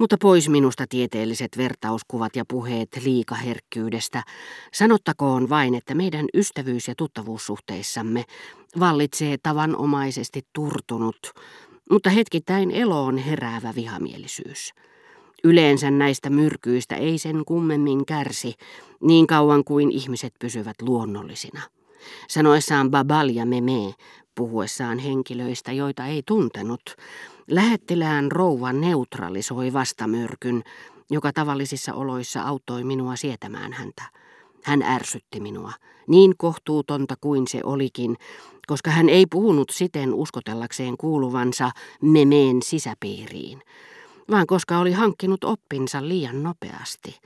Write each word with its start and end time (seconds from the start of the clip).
Mutta 0.00 0.16
pois 0.20 0.48
minusta 0.48 0.84
tieteelliset 0.88 1.56
vertauskuvat 1.56 2.36
ja 2.36 2.44
puheet 2.48 2.88
liikaherkkyydestä. 3.04 4.22
Sanottakoon 4.72 5.48
vain, 5.48 5.74
että 5.74 5.94
meidän 5.94 6.26
ystävyys- 6.34 6.88
ja 6.88 6.94
tuttavuussuhteissamme 6.96 8.24
vallitsee 8.80 9.36
tavanomaisesti 9.42 10.42
turtunut, 10.52 11.32
mutta 11.90 12.10
hetkittäin 12.10 12.70
eloon 12.70 13.18
heräävä 13.18 13.72
vihamielisyys. 13.74 14.72
Yleensä 15.44 15.90
näistä 15.90 16.30
myrkyistä 16.30 16.96
ei 16.96 17.18
sen 17.18 17.42
kummemmin 17.46 18.06
kärsi, 18.06 18.54
niin 19.00 19.26
kauan 19.26 19.64
kuin 19.64 19.90
ihmiset 19.90 20.34
pysyvät 20.40 20.82
luonnollisina. 20.82 21.62
Sanoessaan 22.28 22.90
babal 22.90 23.28
ja 23.28 23.46
meme, 23.46 23.94
puhuessaan 24.34 24.98
henkilöistä, 24.98 25.72
joita 25.72 26.06
ei 26.06 26.22
tuntenut, 26.26 26.96
lähettilään 27.50 28.32
rouva 28.32 28.72
neutralisoi 28.72 29.72
vastamyrkyn, 29.72 30.62
joka 31.10 31.32
tavallisissa 31.32 31.94
oloissa 31.94 32.42
auttoi 32.42 32.84
minua 32.84 33.16
sietämään 33.16 33.72
häntä. 33.72 34.02
Hän 34.64 34.82
ärsytti 34.82 35.40
minua, 35.40 35.72
niin 36.06 36.34
kohtuutonta 36.36 37.14
kuin 37.20 37.48
se 37.48 37.60
olikin, 37.64 38.16
koska 38.66 38.90
hän 38.90 39.08
ei 39.08 39.26
puhunut 39.26 39.70
siten 39.70 40.14
uskotellakseen 40.14 40.96
kuuluvansa 40.96 41.70
memeen 42.02 42.62
sisäpiiriin, 42.62 43.62
vaan 44.30 44.46
koska 44.46 44.78
oli 44.78 44.92
hankkinut 44.92 45.44
oppinsa 45.44 46.08
liian 46.08 46.42
nopeasti. 46.42 47.20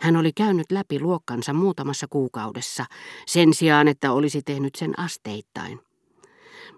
Hän 0.00 0.16
oli 0.16 0.32
käynyt 0.32 0.72
läpi 0.72 1.00
luokkansa 1.00 1.52
muutamassa 1.52 2.06
kuukaudessa, 2.10 2.84
sen 3.26 3.54
sijaan 3.54 3.88
että 3.88 4.12
olisi 4.12 4.42
tehnyt 4.42 4.74
sen 4.74 4.98
asteittain. 4.98 5.80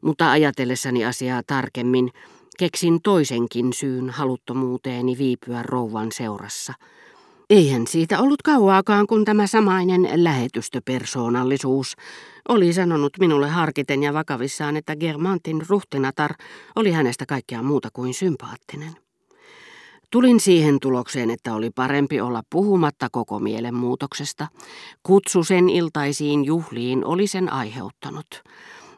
Mutta 0.02 0.30
ajatellessani 0.30 1.05
asiaa 1.05 1.43
tarkemmin, 1.47 2.11
keksin 2.59 3.03
toisenkin 3.03 3.73
syyn 3.73 4.11
haluttomuuteeni 4.11 5.19
viipyä 5.19 5.63
rouvan 5.63 6.13
seurassa. 6.13 6.73
Eihän 7.51 7.87
siitä 7.87 8.21
ollut 8.21 8.43
kauaakaan, 8.43 9.07
kun 9.07 9.25
tämä 9.25 9.46
samainen 9.46 10.09
lähetystöpersoonallisuus 10.15 11.96
oli 12.49 12.73
sanonut 12.73 13.13
minulle 13.21 13.49
harkiten 13.49 14.02
ja 14.02 14.15
vakavissaan, 14.15 14.77
että 14.77 14.96
Germantin 14.96 15.63
ruhtinatar 15.69 16.35
oli 16.77 16.93
hänestä 16.93 17.27
kaikkea 17.27 17.63
muuta 17.63 17.88
kuin 17.93 18.15
sympaattinen. 18.15 18.93
Tulin 20.11 20.41
siihen 20.41 20.80
tulokseen, 20.80 21.30
että 21.30 21.55
oli 21.55 21.71
parempi 21.71 22.21
olla 22.21 22.43
puhumatta 22.51 23.09
koko 23.13 23.39
mielenmuutoksesta. 23.39 24.46
Kutsu 25.02 25.45
sen 25.45 25.68
iltaisiin 25.68 26.45
juhliin 26.45 27.05
oli 27.05 27.27
sen 27.27 27.52
aiheuttanut. 27.52 28.43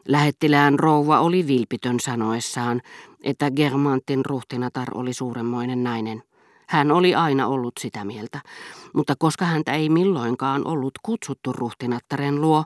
Lähettilään 0.07 0.79
rouva 0.79 1.19
oli 1.19 1.47
vilpitön 1.47 1.99
sanoessaan, 1.99 2.81
että 3.23 3.51
Germantin 3.51 4.25
ruhtinatar 4.25 4.87
oli 4.93 5.13
suuremmoinen 5.13 5.83
nainen. 5.83 6.23
Hän 6.67 6.91
oli 6.91 7.15
aina 7.15 7.47
ollut 7.47 7.73
sitä 7.79 8.05
mieltä, 8.05 8.41
mutta 8.93 9.15
koska 9.19 9.45
häntä 9.45 9.73
ei 9.73 9.89
milloinkaan 9.89 10.67
ollut 10.67 10.93
kutsuttu 11.03 11.53
ruhtinattaren 11.53 12.41
luo, 12.41 12.63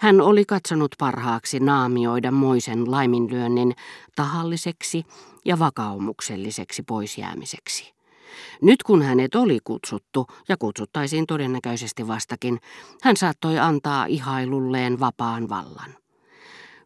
hän 0.00 0.20
oli 0.20 0.44
katsonut 0.44 0.94
parhaaksi 0.98 1.60
naamioida 1.60 2.30
moisen 2.30 2.90
laiminlyönnin 2.90 3.74
tahalliseksi 4.16 5.04
ja 5.44 5.58
vakaumukselliseksi 5.58 6.82
poisjäämiseksi. 6.82 7.94
Nyt 8.62 8.82
kun 8.82 9.02
hänet 9.02 9.34
oli 9.34 9.58
kutsuttu, 9.64 10.26
ja 10.48 10.56
kutsuttaisiin 10.56 11.26
todennäköisesti 11.26 12.08
vastakin, 12.08 12.60
hän 13.02 13.16
saattoi 13.16 13.58
antaa 13.58 14.06
ihailulleen 14.06 15.00
vapaan 15.00 15.48
vallan. 15.48 15.94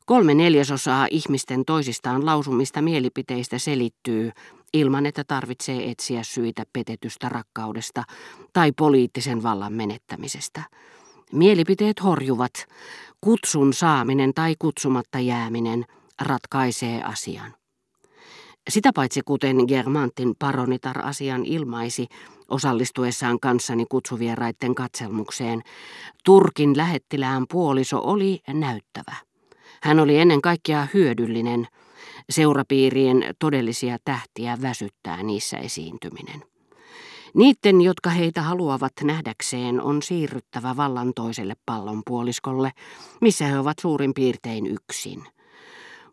Kolme 0.06 0.34
neljäsosaa 0.34 1.06
ihmisten 1.10 1.64
toisistaan 1.64 2.26
lausumista 2.26 2.82
mielipiteistä 2.82 3.58
selittyy 3.58 4.30
ilman, 4.72 5.06
että 5.06 5.24
tarvitsee 5.24 5.90
etsiä 5.90 6.22
syitä 6.22 6.62
petetystä 6.72 7.28
rakkaudesta 7.28 8.02
tai 8.52 8.72
poliittisen 8.72 9.42
vallan 9.42 9.72
menettämisestä. 9.72 10.62
Mielipiteet 11.32 12.02
horjuvat. 12.02 12.52
Kutsun 13.20 13.72
saaminen 13.72 14.34
tai 14.34 14.54
kutsumatta 14.58 15.18
jääminen 15.18 15.84
ratkaisee 16.22 17.02
asian. 17.02 17.54
Sitä 18.70 18.90
paitsi 18.94 19.20
kuten 19.24 19.56
Germantin 19.68 20.34
paronitar 20.38 21.06
asian 21.06 21.44
ilmaisi 21.44 22.06
osallistuessaan 22.48 23.40
kanssani 23.40 23.84
kutsuvieraiden 23.90 24.74
katselmukseen, 24.74 25.62
Turkin 26.24 26.76
lähettilään 26.76 27.44
puoliso 27.50 28.00
oli 28.04 28.40
näyttävä. 28.48 29.33
Hän 29.84 30.00
oli 30.00 30.18
ennen 30.18 30.42
kaikkea 30.42 30.86
hyödyllinen. 30.94 31.68
Seurapiirien 32.30 33.24
todellisia 33.38 33.98
tähtiä 34.04 34.58
väsyttää 34.62 35.22
niissä 35.22 35.58
esiintyminen. 35.58 36.42
Niiden, 37.34 37.80
jotka 37.80 38.10
heitä 38.10 38.42
haluavat 38.42 38.92
nähdäkseen, 39.02 39.80
on 39.80 40.02
siirryttävä 40.02 40.76
vallan 40.76 41.12
toiselle 41.14 41.54
pallonpuoliskolle, 41.66 42.72
missä 43.20 43.44
he 43.46 43.58
ovat 43.58 43.78
suurin 43.80 44.14
piirtein 44.14 44.66
yksin. 44.66 45.24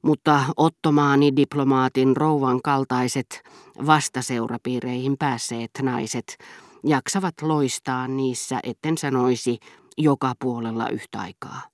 Mutta 0.02 0.46
ottomaani 0.58 1.36
diplomaatin 1.36 2.18
rouvan 2.18 2.62
kaltaiset 2.64 3.44
vastaseurapiireihin 3.86 5.18
päässeet 5.20 5.72
naiset 5.82 6.38
jaksavat 6.86 7.36
loistaa 7.42 8.08
niissä, 8.08 8.60
etten 8.64 8.98
sanoisi, 8.98 9.60
joka 9.98 10.34
puolella 10.40 10.90
yhtä 10.90 11.20
aikaa. 11.20 11.72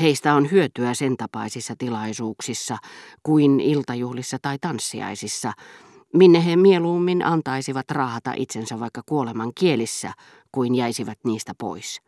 Heistä 0.00 0.34
on 0.34 0.50
hyötyä 0.50 0.94
sen 0.94 1.16
tapaisissa 1.16 1.74
tilaisuuksissa 1.78 2.78
kuin 3.22 3.60
iltajuhlissa 3.60 4.36
tai 4.42 4.58
tanssiaisissa, 4.60 5.52
minne 6.14 6.46
he 6.46 6.56
mieluummin 6.56 7.24
antaisivat 7.24 7.90
raahata 7.90 8.32
itsensä 8.36 8.80
vaikka 8.80 9.02
kuoleman 9.06 9.52
kielissä, 9.54 10.12
kuin 10.52 10.74
jäisivät 10.74 11.18
niistä 11.24 11.52
pois. 11.58 12.00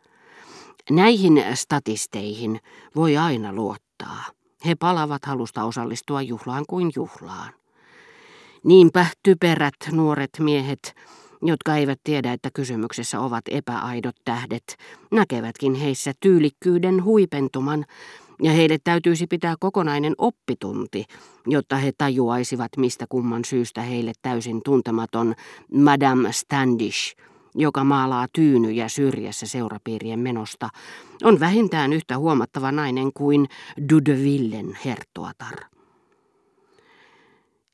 Näihin 0.89 1.45
statisteihin 1.53 2.59
voi 2.95 3.17
aina 3.17 3.53
luottaa. 3.53 4.25
He 4.65 4.75
palavat 4.75 5.25
halusta 5.25 5.63
osallistua 5.63 6.21
juhlaan 6.21 6.65
kuin 6.69 6.91
juhlaan. 6.95 7.53
Niinpä 8.63 9.05
typerät 9.23 9.75
nuoret 9.91 10.29
miehet 10.39 10.95
jotka 11.41 11.75
eivät 11.75 11.99
tiedä, 12.03 12.33
että 12.33 12.49
kysymyksessä 12.53 13.19
ovat 13.19 13.43
epäaidot 13.49 14.15
tähdet, 14.25 14.77
näkevätkin 15.11 15.73
heissä 15.73 16.11
tyylikkyyden 16.19 17.03
huipentuman, 17.03 17.85
ja 18.43 18.51
heille 18.51 18.77
täytyisi 18.83 19.27
pitää 19.27 19.55
kokonainen 19.59 20.13
oppitunti, 20.17 21.05
jotta 21.47 21.75
he 21.77 21.91
tajuaisivat, 21.97 22.71
mistä 22.77 23.05
kumman 23.09 23.45
syystä 23.45 23.81
heille 23.81 24.11
täysin 24.21 24.61
tuntematon 24.65 25.35
Madame 25.73 26.31
Standish, 26.31 27.15
joka 27.55 27.83
maalaa 27.83 28.27
tyynyjä 28.33 28.87
syrjässä 28.89 29.47
seurapiirien 29.47 30.19
menosta, 30.19 30.69
on 31.23 31.39
vähintään 31.39 31.93
yhtä 31.93 32.17
huomattava 32.17 32.71
nainen 32.71 33.13
kuin 33.13 33.47
Dudevillen 33.93 34.77
herttuatar. 34.85 35.55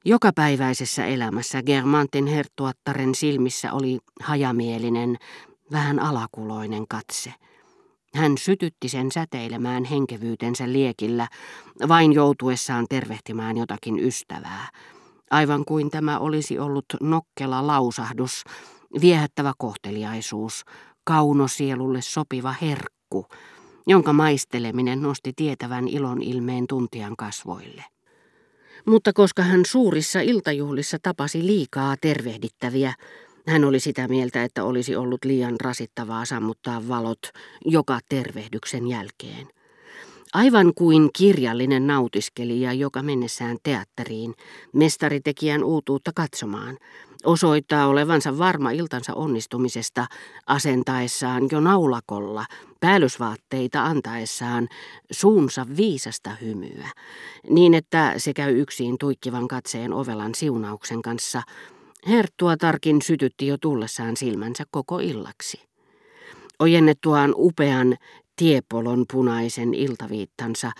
Jokapäiväisessä 0.08 1.06
elämässä 1.06 1.64
Germantin 1.64 2.28
herttuattaren 2.28 3.16
silmissä 3.16 3.74
oli 3.74 4.00
hajamielinen, 4.22 5.18
vähän 5.72 6.00
alakuloinen 6.00 6.88
katse. 6.90 7.34
Hän 8.14 8.38
sytytti 8.38 8.90
sen 8.90 9.12
säteilemään 9.12 9.84
henkevyytensä 9.84 10.72
liekillä, 10.72 11.28
vain 11.88 12.14
joutuessaan 12.14 12.86
tervehtimään 12.90 13.58
jotakin 13.58 14.00
ystävää. 14.00 14.70
Aivan 15.32 15.66
kuin 15.66 15.90
tämä 15.90 16.20
olisi 16.20 16.60
ollut 16.60 16.86
nokkela 17.02 17.68
lausahdus, 17.68 18.44
viehättävä 19.02 19.54
kohteliaisuus, 19.58 20.64
kaunosielulle 21.04 22.02
sopiva 22.02 22.56
herkku, 22.62 23.26
jonka 23.88 24.14
maisteleminen 24.14 25.02
nosti 25.02 25.34
tietävän 25.36 25.88
ilon 25.88 26.22
ilmeen 26.22 26.68
tuntian 26.68 27.16
kasvoille. 27.16 27.97
Mutta 28.88 29.14
koska 29.14 29.44
hän 29.44 29.62
suurissa 29.66 30.20
iltajuhlissa 30.20 30.98
tapasi 31.02 31.46
liikaa 31.46 31.96
tervehdittäviä, 32.02 32.94
hän 33.48 33.66
oli 33.66 33.80
sitä 33.80 34.08
mieltä, 34.08 34.44
että 34.44 34.64
olisi 34.64 34.96
ollut 34.96 35.26
liian 35.26 35.56
rasittavaa 35.64 36.26
sammuttaa 36.26 36.88
valot 36.88 37.20
joka 37.66 38.00
tervehdyksen 38.10 38.88
jälkeen. 38.88 39.48
Aivan 40.34 40.74
kuin 40.76 41.10
kirjallinen 41.18 41.88
nautiskelija, 41.88 42.74
joka 42.74 43.04
mennessään 43.04 43.58
teatteriin, 43.64 44.34
mestaritekijän 44.74 45.64
uutuutta 45.64 46.12
katsomaan, 46.16 46.78
osoittaa 47.26 47.88
olevansa 47.88 48.38
varma 48.38 48.72
iltansa 48.72 49.14
onnistumisesta 49.14 50.08
asentaessaan 50.48 51.48
jo 51.52 51.60
naulakolla, 51.60 52.46
päällysvaatteita 52.80 53.84
antaessaan 53.86 54.68
suunsa 55.12 55.66
viisasta 55.78 56.30
hymyä, 56.42 56.90
niin 57.50 57.74
että 57.74 58.14
se 58.18 58.34
käy 58.34 58.60
yksin 58.62 58.98
tuikkivan 58.98 59.48
katseen 59.48 59.94
ovelan 59.94 60.36
siunauksen 60.36 61.02
kanssa. 61.02 61.42
Herttua 62.08 62.58
tarkin 62.58 63.02
sytytti 63.02 63.48
jo 63.48 63.58
tullessaan 63.58 64.18
silmänsä 64.18 64.64
koko 64.72 65.00
illaksi. 65.00 65.68
Ojennettuaan 66.60 67.34
upean 67.38 67.98
tiepolon 68.38 69.06
punaisen 69.14 69.74
iltaviittansa, 69.74 70.72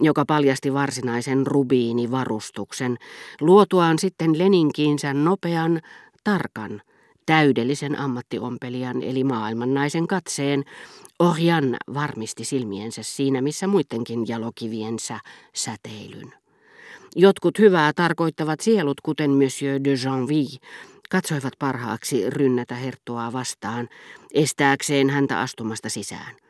joka 0.00 0.24
paljasti 0.24 0.74
varsinaisen 0.74 1.46
rubiinivarustuksen, 1.46 2.96
luotuaan 3.40 3.98
sitten 3.98 4.38
leninkiinsä 4.38 5.14
nopean, 5.14 5.80
tarkan, 6.24 6.82
täydellisen 7.26 7.98
ammattiompelijan 7.98 9.02
eli 9.02 9.24
maailman 9.24 9.74
naisen 9.74 10.06
katseen, 10.06 10.64
Orjan 11.18 11.76
varmisti 11.94 12.44
silmiensä 12.44 13.02
siinä, 13.02 13.40
missä 13.40 13.66
muidenkin 13.66 14.28
jalokiviensä 14.28 15.20
säteilyn. 15.54 16.32
Jotkut 17.16 17.58
hyvää 17.58 17.92
tarkoittavat 17.92 18.60
sielut, 18.60 19.00
kuten 19.00 19.30
Monsieur 19.30 19.80
de 19.84 19.90
Janville, 20.04 20.58
katsoivat 21.10 21.52
parhaaksi 21.58 22.30
rynnätä 22.30 22.74
herttua 22.74 23.32
vastaan, 23.32 23.88
estääkseen 24.34 25.10
häntä 25.10 25.40
astumasta 25.40 25.88
sisään. 25.88 26.45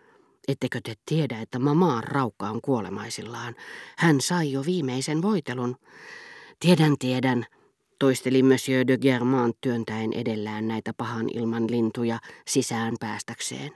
Ettekö 0.49 0.81
te 0.85 0.95
tiedä, 1.07 1.41
että 1.41 1.59
mamaan 1.59 2.05
raukka 2.05 2.51
on 2.51 2.61
kuolemaisillaan? 2.61 3.55
Hän 3.99 4.21
sai 4.21 4.53
jo 4.53 4.65
viimeisen 4.67 5.23
voitelun. 5.23 5.77
Tiedän, 6.61 6.95
tiedän, 6.99 7.47
toisteli 7.99 8.43
Monsieur 8.43 8.87
de 8.87 8.99
Germant 8.99 9.57
työntäen 9.61 10.13
edellään 10.13 10.69
näitä 10.69 10.93
pahan 10.97 11.27
ilman 11.35 11.71
lintuja 11.71 12.19
sisään 12.47 12.95
päästäkseen. 13.01 13.71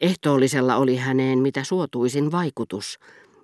Ehtoollisella 0.00 0.76
oli 0.76 0.96
häneen 0.96 1.38
mitä 1.38 1.64
suotuisin 1.64 2.32
vaikutus. 2.32 2.98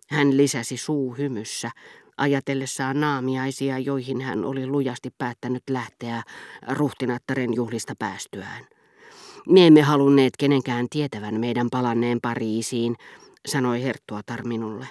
Hän 0.09 0.37
lisäsi 0.37 0.77
suu 0.77 1.15
hymyssä, 1.15 1.71
ajatellessaan 2.17 3.01
naamiaisia, 3.01 3.79
joihin 3.79 4.21
hän 4.21 4.45
oli 4.45 4.67
lujasti 4.67 5.11
päättänyt 5.19 5.63
lähteä 5.71 6.23
ruhtinattaren 6.69 7.55
juhlista 7.55 7.95
päästyään. 7.99 8.76
Me 9.49 9.67
emme 9.67 9.83
halunneet 9.83 10.33
kenenkään 10.39 10.87
tietävän 10.91 11.41
meidän 11.41 11.69
palanneen 11.71 12.21
Pariisiin, 12.23 12.97
sanoi 13.49 13.83
Herttuatar 13.83 14.47
minulle. 14.47 14.89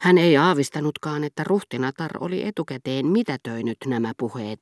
Hän 0.00 0.18
ei 0.18 0.36
aavistanutkaan, 0.36 1.24
että 1.24 1.44
ruhtinatar 1.44 2.10
oli 2.20 2.42
etukäteen 2.46 3.06
mitätöinyt 3.06 3.76
nämä 3.86 4.12
puheet, 4.18 4.60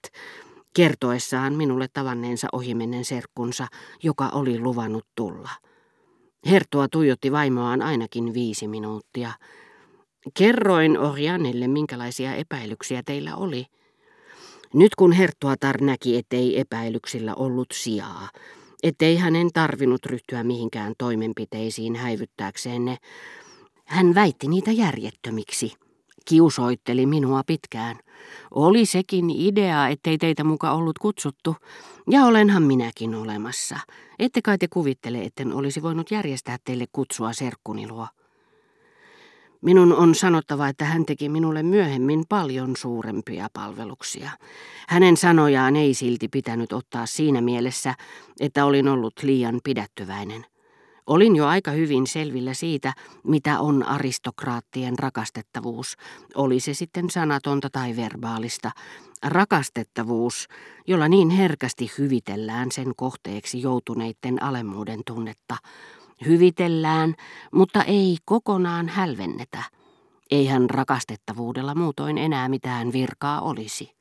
kertoessaan 0.74 1.54
minulle 1.54 1.88
tavanneensa 1.92 2.48
ohimennen 2.52 3.04
serkkunsa, 3.04 3.66
joka 4.02 4.28
oli 4.28 4.58
luvannut 4.58 5.06
tulla. 5.14 5.50
Herttua 6.50 6.88
tuijotti 6.88 7.32
vaimoaan 7.32 7.82
ainakin 7.82 8.34
viisi 8.34 8.68
minuuttia. 8.68 9.32
Kerroin 10.38 10.98
Orjanelle, 10.98 11.68
minkälaisia 11.68 12.34
epäilyksiä 12.34 13.02
teillä 13.02 13.36
oli. 13.36 13.66
Nyt 14.74 14.94
kun 14.94 15.12
Herttuatar 15.12 15.80
näki, 15.80 16.16
ettei 16.16 16.60
epäilyksillä 16.60 17.34
ollut 17.34 17.68
sijaa, 17.72 18.28
ettei 18.84 19.16
hänen 19.16 19.52
tarvinnut 19.52 20.06
ryhtyä 20.06 20.44
mihinkään 20.44 20.94
toimenpiteisiin 20.98 21.96
häivyttääkseen 21.96 22.84
ne, 22.84 22.96
hän 23.84 24.14
väitti 24.14 24.48
niitä 24.48 24.72
järjettömiksi. 24.72 25.72
Kiusoitteli 26.24 27.06
minua 27.06 27.42
pitkään. 27.46 27.96
Oli 28.50 28.86
sekin 28.86 29.30
idea, 29.30 29.88
ettei 29.88 30.18
teitä 30.18 30.44
muka 30.44 30.72
ollut 30.72 30.98
kutsuttu, 30.98 31.56
ja 32.10 32.24
olenhan 32.24 32.62
minäkin 32.62 33.14
olemassa. 33.14 33.78
Ette 34.18 34.42
kai 34.42 34.58
te 34.58 34.68
kuvittele, 34.68 35.22
etten 35.22 35.52
olisi 35.52 35.82
voinut 35.82 36.10
järjestää 36.10 36.56
teille 36.64 36.84
kutsua 36.92 37.32
serkkunilua. 37.32 38.08
Minun 39.64 39.92
on 39.92 40.14
sanottava, 40.14 40.68
että 40.68 40.84
hän 40.84 41.06
teki 41.06 41.28
minulle 41.28 41.62
myöhemmin 41.62 42.24
paljon 42.28 42.76
suurempia 42.76 43.48
palveluksia. 43.52 44.30
Hänen 44.88 45.16
sanojaan 45.16 45.76
ei 45.76 45.94
silti 45.94 46.28
pitänyt 46.28 46.72
ottaa 46.72 47.06
siinä 47.06 47.40
mielessä, 47.40 47.94
että 48.40 48.64
olin 48.64 48.88
ollut 48.88 49.14
liian 49.22 49.60
pidättyväinen. 49.64 50.46
Olin 51.06 51.36
jo 51.36 51.46
aika 51.46 51.70
hyvin 51.70 52.06
selvillä 52.06 52.54
siitä, 52.54 52.92
mitä 53.22 53.60
on 53.60 53.82
aristokraattien 53.82 54.98
rakastettavuus, 54.98 55.96
oli 56.34 56.60
se 56.60 56.74
sitten 56.74 57.10
sanatonta 57.10 57.70
tai 57.70 57.96
verbaalista. 57.96 58.70
Rakastettavuus, 59.22 60.48
jolla 60.86 61.08
niin 61.08 61.30
herkästi 61.30 61.90
hyvitellään 61.98 62.72
sen 62.72 62.92
kohteeksi 62.96 63.62
joutuneiden 63.62 64.42
alemmuuden 64.42 65.00
tunnetta. 65.06 65.56
Hyvitellään, 66.26 67.14
mutta 67.52 67.82
ei 67.82 68.16
kokonaan 68.24 68.88
hälvennetä. 68.88 69.62
Eihän 70.30 70.70
rakastettavuudella 70.70 71.74
muutoin 71.74 72.18
enää 72.18 72.48
mitään 72.48 72.92
virkaa 72.92 73.40
olisi. 73.40 73.94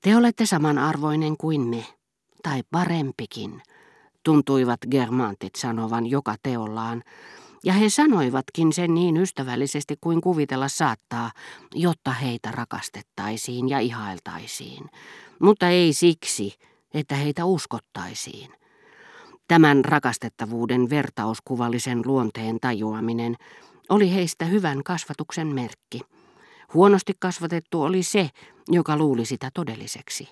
Te 0.00 0.16
olette 0.16 0.46
samanarvoinen 0.46 1.36
kuin 1.36 1.60
me, 1.60 1.84
tai 2.42 2.62
parempikin 2.70 3.62
tuntuivat 4.22 4.80
germantit 4.90 5.54
sanovan 5.54 6.06
joka 6.06 6.34
teollaan, 6.42 7.02
ja 7.64 7.72
he 7.72 7.88
sanoivatkin 7.88 8.72
sen 8.72 8.94
niin 8.94 9.16
ystävällisesti 9.16 9.96
kuin 10.00 10.20
kuvitella 10.20 10.68
saattaa, 10.68 11.30
jotta 11.74 12.12
heitä 12.12 12.52
rakastettaisiin 12.52 13.68
ja 13.68 13.78
ihailtaisiin, 13.78 14.90
mutta 15.38 15.68
ei 15.68 15.92
siksi, 15.92 16.54
että 16.94 17.14
heitä 17.14 17.44
uskottaisiin. 17.44 18.50
Tämän 19.48 19.84
rakastettavuuden 19.84 20.90
vertauskuvallisen 20.90 22.02
luonteen 22.04 22.60
tajuaminen 22.60 23.36
oli 23.88 24.14
heistä 24.14 24.44
hyvän 24.44 24.82
kasvatuksen 24.84 25.46
merkki. 25.46 26.00
Huonosti 26.74 27.12
kasvatettu 27.18 27.82
oli 27.82 28.02
se, 28.02 28.30
joka 28.68 28.96
luuli 28.96 29.24
sitä 29.24 29.50
todelliseksi. 29.54 30.28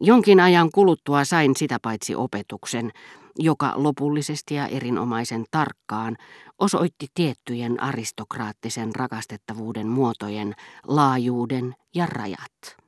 Jonkin 0.00 0.40
ajan 0.40 0.70
kuluttua 0.70 1.24
sain 1.24 1.56
sitä 1.56 1.78
paitsi 1.82 2.14
opetuksen, 2.14 2.90
joka 3.38 3.72
lopullisesti 3.76 4.54
ja 4.54 4.66
erinomaisen 4.66 5.44
tarkkaan 5.50 6.16
osoitti 6.58 7.06
tiettyjen 7.14 7.82
aristokraattisen 7.82 8.94
rakastettavuuden 8.94 9.86
muotojen 9.86 10.54
laajuuden 10.86 11.74
ja 11.94 12.06
rajat. 12.06 12.85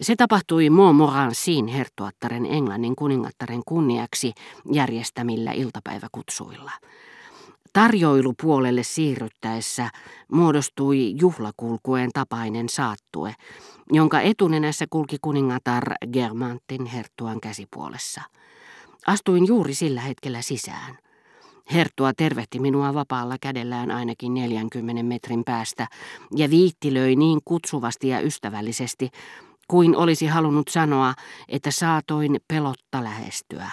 Se 0.00 0.16
tapahtui 0.16 0.70
Montmorencin 0.70 1.66
herttuattaren 1.66 2.46
Englannin 2.46 2.96
kuningattaren 2.96 3.62
kunniaksi 3.66 4.32
järjestämillä 4.72 5.52
iltapäiväkutsuilla. 5.52 6.70
Tarjoilupuolelle 7.72 8.82
siirryttäessä 8.82 9.90
muodostui 10.32 11.14
juhlakulkueen 11.20 12.10
tapainen 12.14 12.68
saattue, 12.68 13.34
jonka 13.92 14.20
etunenässä 14.20 14.86
kulki 14.90 15.16
kuningatar 15.22 15.84
Germantin 16.12 16.86
herttuan 16.86 17.40
käsipuolessa. 17.40 18.22
Astuin 19.06 19.46
juuri 19.46 19.74
sillä 19.74 20.00
hetkellä 20.00 20.42
sisään. 20.42 20.98
Herttua 21.72 22.12
tervehti 22.16 22.58
minua 22.58 22.94
vapaalla 22.94 23.36
kädellään 23.40 23.90
ainakin 23.90 24.34
40 24.34 25.02
metrin 25.02 25.44
päästä 25.44 25.86
ja 26.36 26.50
viittilöi 26.50 27.16
niin 27.16 27.40
kutsuvasti 27.44 28.08
ja 28.08 28.20
ystävällisesti, 28.20 29.10
kuin 29.72 29.96
olisi 29.96 30.26
halunnut 30.26 30.68
sanoa, 30.68 31.14
että 31.48 31.70
saatoin 31.70 32.40
pelotta 32.48 33.04
lähestyä, 33.04 33.70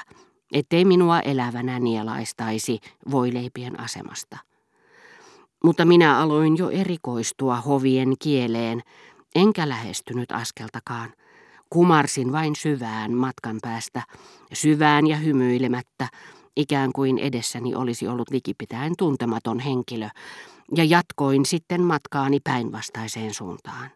ettei 0.53 0.85
minua 0.85 1.19
elävänä 1.19 1.79
nielaistaisi 1.79 2.79
voileipien 3.11 3.79
asemasta. 3.79 4.37
Mutta 5.63 5.85
minä 5.85 6.17
aloin 6.17 6.57
jo 6.57 6.69
erikoistua 6.69 7.55
hovien 7.55 8.13
kieleen, 8.19 8.81
enkä 9.35 9.69
lähestynyt 9.69 10.31
askeltakaan. 10.31 11.13
Kumarsin 11.69 12.31
vain 12.31 12.55
syvään 12.55 13.13
matkan 13.13 13.57
päästä, 13.61 14.03
syvään 14.53 15.07
ja 15.07 15.17
hymyilemättä, 15.17 16.07
ikään 16.55 16.91
kuin 16.93 17.17
edessäni 17.17 17.75
olisi 17.75 18.07
ollut 18.07 18.29
likipitäen 18.29 18.93
tuntematon 18.97 19.59
henkilö, 19.59 20.09
ja 20.75 20.83
jatkoin 20.83 21.45
sitten 21.45 21.81
matkaani 21.81 22.39
päinvastaiseen 22.43 23.33
suuntaan. 23.33 23.87